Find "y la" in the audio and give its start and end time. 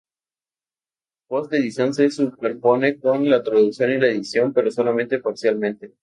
3.91-4.07